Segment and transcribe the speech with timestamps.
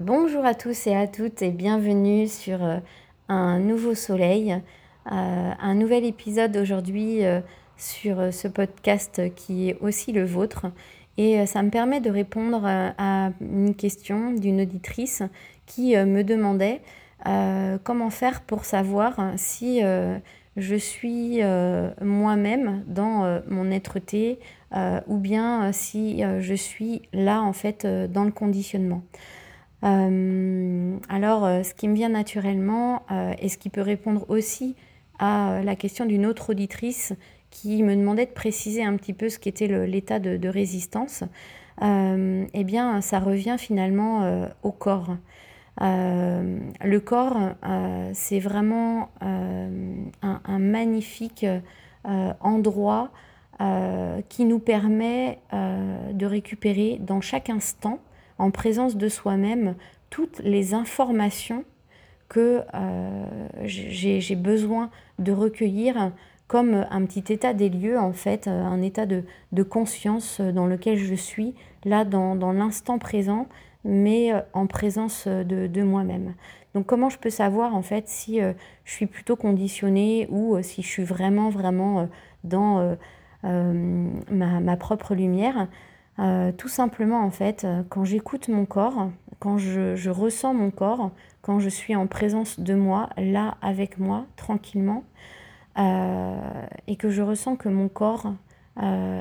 [0.00, 2.78] Bonjour à tous et à toutes et bienvenue sur euh,
[3.28, 4.54] un nouveau soleil,
[5.12, 7.42] euh, un nouvel épisode aujourd'hui euh,
[7.76, 10.68] sur ce podcast qui est aussi le vôtre.
[11.18, 15.22] Et ça me permet de répondre à une question d'une auditrice
[15.66, 16.80] qui me demandait
[17.84, 19.82] comment faire pour savoir si
[20.56, 21.40] je suis
[22.00, 24.38] moi-même dans mon être-té
[25.08, 29.02] ou bien si je suis là en fait dans le conditionnement.
[29.82, 34.76] Euh, alors, euh, ce qui me vient naturellement euh, et ce qui peut répondre aussi
[35.18, 37.12] à la question d'une autre auditrice
[37.50, 41.24] qui me demandait de préciser un petit peu ce qu'était l'état de, résistance,
[41.82, 45.16] eh bien, ça revient finalement au corps.
[45.78, 47.36] le corps,
[48.14, 51.44] c'est vraiment un, magnifique
[52.40, 53.10] endroit
[54.30, 57.98] qui nous permet de récupérer dans chaque instant
[58.40, 59.74] en présence de soi-même
[60.08, 61.64] toutes les informations
[62.28, 66.12] que euh, j'ai besoin de recueillir
[66.46, 69.24] comme un petit état des lieux, en fait, un état de,
[69.62, 73.46] conscience dans lequel je suis, là, dans, l'instant présent,
[73.84, 76.34] mais euh, en présence de, moi-même.
[76.74, 78.52] Donc comment je peux savoir, en fait, si euh,
[78.84, 82.08] je suis plutôt conditionnée ou si je suis vraiment, vraiment
[82.42, 82.96] dans
[83.42, 85.68] ma, propre lumière?
[86.20, 91.12] Euh, tout simplement, en fait, euh, quand j'écoute mon corps, quand je, ressens mon corps,
[91.40, 95.04] quand je suis en présence de moi, là avec moi, tranquillement,
[95.78, 96.36] euh,
[96.86, 98.34] et que je ressens que mon corps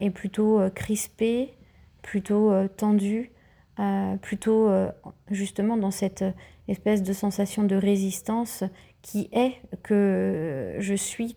[0.00, 1.54] est plutôt crispé,
[2.02, 3.32] plutôt tendu,
[4.22, 4.70] plutôt
[5.28, 6.24] justement dans cette
[6.68, 8.62] espèce de sensation de résistance
[9.02, 11.36] qui est que je suis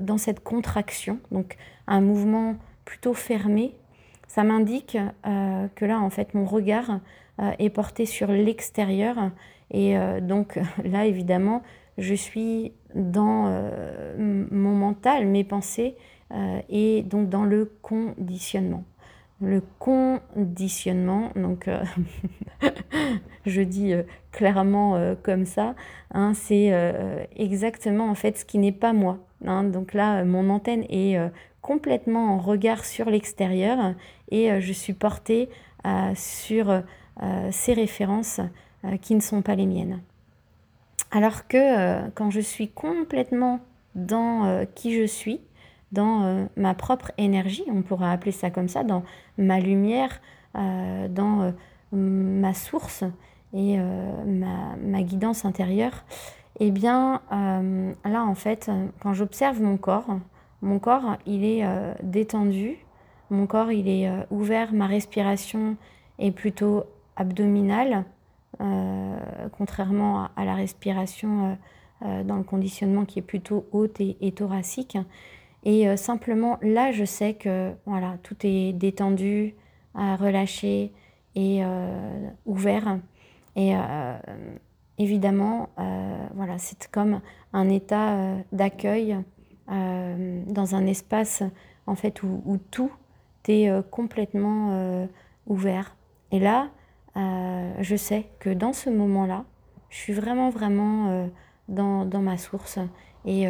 [0.00, 1.56] dans cette contraction, donc
[1.86, 3.76] un mouvement plutôt fermé,
[4.26, 7.00] ça m'indique euh, que là, en fait, mon regard
[7.40, 9.30] euh, est porté sur l'extérieur.
[9.70, 11.62] Et euh, donc là, évidemment,
[11.98, 13.70] je suis dans
[14.18, 15.96] mon mental, mes pensées,
[16.68, 18.84] et donc dans le conditionnement.
[19.40, 21.68] Le conditionnement, donc
[23.46, 23.92] je dis
[24.32, 25.76] clairement comme ça,
[26.12, 26.72] hein, c'est
[27.36, 29.18] exactement en fait ce qui n'est pas moi.
[29.46, 29.64] Hein.
[29.64, 31.18] donc là, mon antenne est
[31.64, 33.94] complètement en regard sur l'extérieur
[34.30, 35.48] et euh, je suis portée
[35.86, 38.40] euh, sur euh, ces références
[39.00, 40.02] qui ne sont pas les miennes.
[41.10, 43.60] Alors que quand je suis complètement
[43.94, 45.40] dans qui je suis,
[45.90, 49.04] dans ma propre énergie, on pourra appeler ça comme ça, dans
[49.38, 50.20] ma lumière,
[50.52, 51.54] dans
[51.92, 53.04] ma source
[53.54, 56.04] et ma, guidance intérieure,
[56.60, 58.70] eh bien là en fait,
[59.00, 60.18] quand j'observe mon corps,
[60.64, 62.78] mon corps, il est euh, détendu,
[63.28, 65.76] mon corps, il est euh, ouvert, ma respiration
[66.18, 66.84] est plutôt
[67.16, 68.04] abdominale,
[68.62, 69.16] euh,
[69.58, 71.58] contrairement à, la respiration
[72.00, 74.98] dans le conditionnement qui est plutôt haute et, thoracique.
[75.64, 79.54] Et simplement, là, je sais que voilà, tout est détendu,
[79.94, 80.92] relâché
[81.34, 81.62] et
[82.44, 82.98] ouvert.
[83.56, 83.72] Et
[84.98, 85.70] évidemment,
[86.34, 87.20] voilà, c'est comme
[87.52, 89.16] un état d'accueil
[89.70, 91.42] euh, dans un espace
[91.86, 92.90] en fait où, tout
[93.48, 95.06] est euh, complètement euh,
[95.46, 95.96] ouvert.
[96.32, 96.68] Et là,
[97.16, 99.44] je sais que dans ce moment-là,
[99.88, 101.28] je suis vraiment, vraiment
[101.68, 102.80] dans, dans, ma source
[103.24, 103.46] et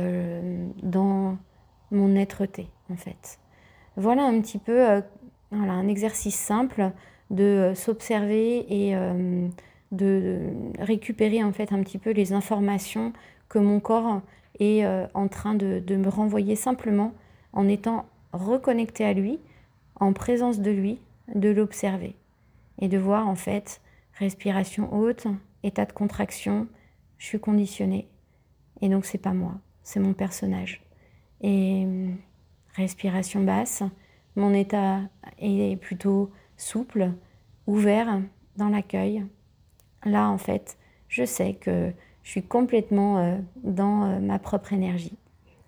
[0.83, 1.39] dans
[1.91, 3.39] mon être-té, en fait.
[3.97, 5.03] Voilà un petit peu
[5.51, 6.93] voilà, un exercice simple
[7.31, 8.95] de s'observer et
[9.95, 10.41] de
[10.79, 13.13] récupérer en fait un petit peu les informations
[13.49, 14.21] que mon corps
[14.59, 17.13] et euh, en train de, me renvoyer simplement
[17.53, 19.39] en étant reconnecté à lui,
[20.01, 20.99] en présence de lui,
[21.35, 22.17] de l'observer
[22.81, 23.81] et de voir en fait
[24.15, 25.27] respiration haute,
[25.63, 26.67] état de contraction,
[27.19, 28.09] je suis conditionnée
[28.81, 30.83] et donc c'est pas moi, c'est mon personnage.
[31.41, 31.87] Et
[32.75, 33.83] respiration basse,
[34.37, 35.01] mon état
[35.39, 37.13] est plutôt souple,
[37.67, 38.21] ouvert
[38.57, 39.25] dans l'accueil.
[40.05, 40.77] Là en fait,
[41.09, 41.93] je sais que
[42.25, 45.17] je suis complètement euh, dans euh, ma propre énergie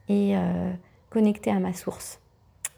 [0.08, 0.72] et euh,
[1.10, 2.20] connectée à ma source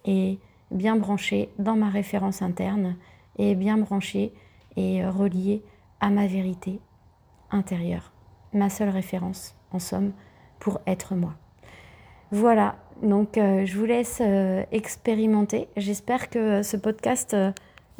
[0.04, 0.38] et
[0.70, 2.96] bien branchée dans ma référence interne
[3.38, 4.32] et bien branchée
[4.76, 5.62] et reliée
[6.00, 6.80] à ma vérité
[7.50, 8.12] intérieure,
[8.52, 10.12] ma seule référence en somme
[10.58, 11.34] pour être moi.
[12.30, 14.22] Voilà, donc je vous laisse
[14.70, 15.68] expérimenter.
[15.76, 17.34] J'espère que ce podcast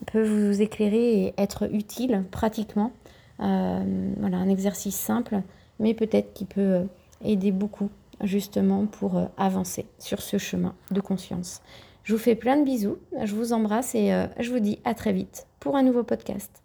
[0.07, 2.93] peut vous éclairer et être utile pratiquement.
[3.39, 5.43] Voilà, un exercice simple
[5.79, 6.85] mais peut-être qui peut euh,
[7.25, 7.91] aider beaucoup
[8.23, 11.63] justement pour euh, avancer sur ce chemin de conscience.
[12.05, 14.95] Je vous fais plein de bisous, je vous embrasse et euh, je vous dis à
[14.95, 16.63] très vite pour un nouveau podcast.